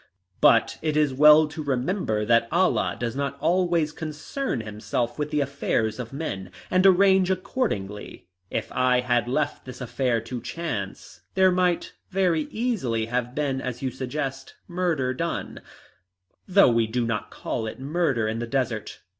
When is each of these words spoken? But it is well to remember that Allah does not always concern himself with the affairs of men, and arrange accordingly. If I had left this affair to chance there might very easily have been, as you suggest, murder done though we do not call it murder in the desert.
But 0.41 0.79
it 0.81 0.97
is 0.97 1.13
well 1.13 1.47
to 1.47 1.61
remember 1.61 2.25
that 2.25 2.47
Allah 2.51 2.97
does 2.99 3.15
not 3.15 3.37
always 3.39 3.91
concern 3.91 4.61
himself 4.61 5.19
with 5.19 5.29
the 5.29 5.41
affairs 5.41 5.99
of 5.99 6.11
men, 6.11 6.49
and 6.71 6.87
arrange 6.87 7.29
accordingly. 7.29 8.27
If 8.49 8.71
I 8.71 9.01
had 9.01 9.27
left 9.27 9.63
this 9.65 9.79
affair 9.79 10.19
to 10.19 10.41
chance 10.41 11.21
there 11.35 11.51
might 11.51 11.93
very 12.09 12.47
easily 12.49 13.05
have 13.05 13.35
been, 13.35 13.61
as 13.61 13.83
you 13.83 13.91
suggest, 13.91 14.55
murder 14.67 15.13
done 15.13 15.61
though 16.47 16.71
we 16.71 16.87
do 16.87 17.05
not 17.05 17.29
call 17.29 17.67
it 17.67 17.79
murder 17.79 18.27
in 18.27 18.39
the 18.39 18.47
desert. 18.47 19.01